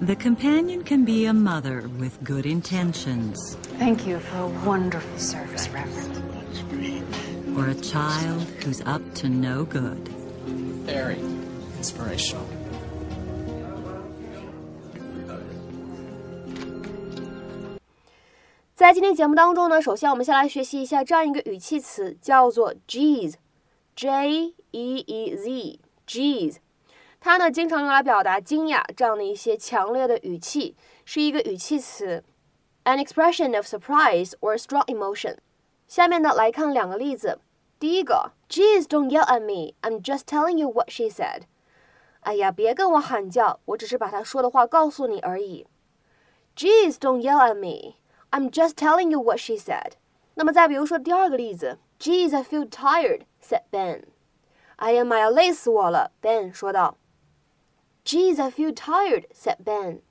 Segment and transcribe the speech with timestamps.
[0.00, 5.68] The companion can be a mother with good intentions, Thank you for a wonderful service,
[5.68, 7.19] Reverend
[7.59, 10.09] or a child who's up to no good.
[10.85, 11.17] Very
[11.79, 12.43] inspirational.
[18.75, 26.57] 在今天节目当中呢，首先我们先来学习一下这样一个语气词，叫做 Jeez，J E E Z，Jeez。
[27.21, 30.75] 它呢经常用来表达惊讶这样的一些强烈的语气，
[31.05, 32.23] 是一个语气词，
[32.83, 35.37] an expression of surprise or strong emotion。
[35.87, 37.39] 下面呢来看两个例子，
[37.80, 41.44] 第一个，Jeez, don't yell at me, I'm just telling you what she said。
[42.20, 45.66] 哎呀，别跟我喊叫，我只是把她说的话告诉你而已。
[46.54, 47.94] Jeez, don't yell at me.
[48.30, 49.92] I'm just telling you what she said.
[50.34, 54.02] 那么再比如说第二个例子，Jeez，I feel tired," said Ben.
[54.76, 56.98] 哎呀妈呀，累死我了，Ben 说道。
[58.04, 60.02] Jeez，I feel tired," said Ben.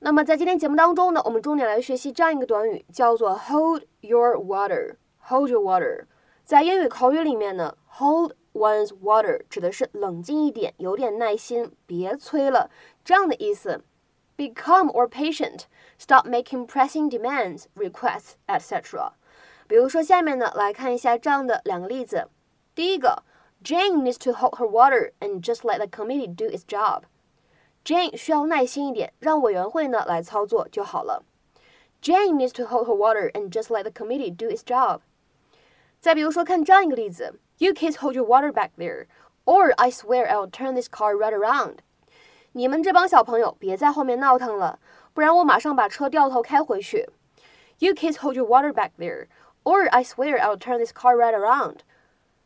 [0.00, 4.96] 那么在今天节目当中呢，我们重点来学习这样一个短语，叫做 hold your water.
[5.28, 6.04] Hold your water.
[6.49, 12.69] 在英语口语里面呢，hold one's water 指的是冷静一点，有点耐心，别催了，
[13.03, 13.83] 这样的意思。
[14.37, 15.61] Be calm or patient.
[15.97, 19.13] Stop making pressing demands, requests, etc.
[19.67, 22.27] 比如说，下面呢来看一下这样的两个例子。
[22.75, 23.23] 第一个，
[23.63, 27.03] Jane needs to hold her water and just let the committee do its job.
[27.85, 31.23] Jane 需要耐心一点，让委员会呢来操作就好了。
[32.01, 34.99] Jane needs to hold her water and just let the committee do its job.
[35.99, 39.05] 再比如说，看这样一个例子：You kids hold your water back there,
[39.45, 41.77] or I swear I'll turn this car right around.
[42.51, 44.79] 你们这帮小朋友别在后面闹腾了，
[45.13, 47.09] 不然我马上把车掉头开回去。
[47.79, 49.27] You kids hold your water back there,
[49.63, 51.79] or I swear I'll turn this car right around.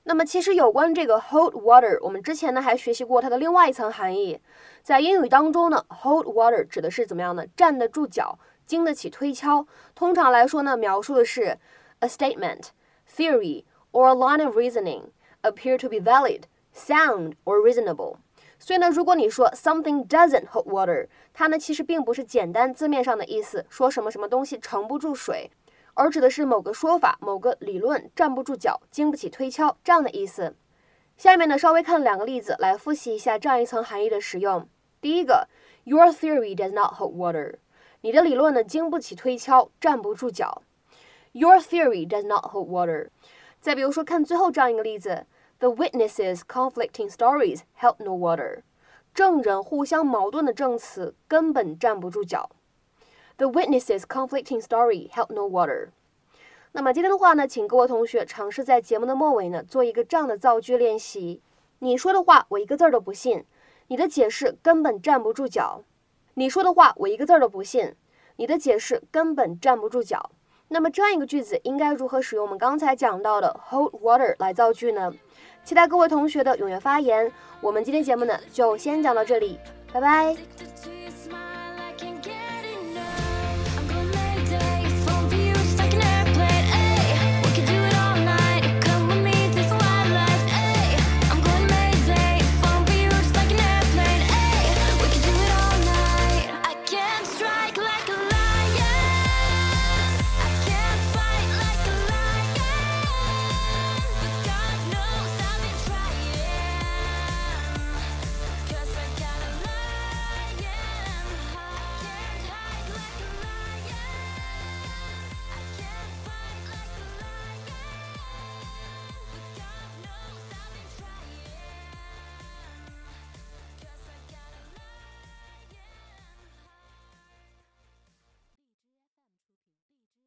[0.04, 4.40] 那么其实有关这个 hold water，我们之前呢还学习过它的另外一层含义。
[4.82, 7.46] 在英语当中呢，hold water 指的是怎么样呢？
[7.56, 9.68] 站得住脚，经得起推敲。
[9.94, 11.60] 通常来说呢，描述的是
[12.00, 12.70] a statement,
[13.15, 15.11] Theory, or a line of reasoning
[15.43, 16.43] appear to be valid,
[16.75, 18.17] sound, or reasonable.
[18.59, 25.51] 所以呢，如果你说 something doesn't hold water，它呢其实并不是简单字面上的意思，说什么什么东西盛不住水，
[25.95, 30.57] 而指的是某个说法、某个理论站不住脚、经不起推敲这样的意思。
[31.17, 34.67] 下面呢，稍微看两个例子来复习一下这样一层含义的使用。
[35.01, 35.49] 第一个
[35.85, 37.57] ，Your theory does not hold water，
[38.01, 40.63] 你的理论呢经不起推敲，站不住脚。
[41.37, 43.09] Your theory does not hold water。
[43.61, 45.27] 再比如说，看最后这样一个例子。
[45.59, 48.63] The witnesses' conflicting stories held no water。
[49.13, 52.51] 证人互相矛盾的证词根本站不住脚。
[53.37, 55.89] The witnesses' conflicting story held no water。
[56.71, 61.43] 那么今天的话呢，请各位同学尝试在节目的末尾呢做一个这样的造句练习。
[61.81, 63.45] 你说的话我一个字儿都不信，
[63.89, 65.83] 你的解释根本站不住脚。
[66.35, 67.97] 你说的话我一个字儿都不信，
[68.37, 70.31] 你的解释根本站不住脚。
[70.69, 75.13] 那么这样一个句子应该如何使用我们刚才讲到的 hold water 来造句呢？
[75.63, 77.31] 期待各位同学的踊跃发言。
[77.61, 79.59] 我们今天节目呢就先讲到这里，
[79.93, 80.37] 拜拜。